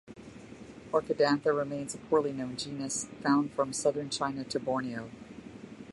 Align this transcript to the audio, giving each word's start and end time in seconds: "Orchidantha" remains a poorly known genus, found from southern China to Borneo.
"Orchidantha" 0.91 1.53
remains 1.55 1.93
a 1.93 1.99
poorly 1.99 2.33
known 2.33 2.57
genus, 2.57 3.05
found 3.21 3.51
from 3.51 3.71
southern 3.71 4.09
China 4.09 4.43
to 4.43 4.59
Borneo. 4.59 5.11